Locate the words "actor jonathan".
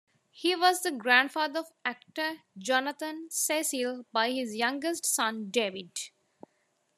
1.85-3.27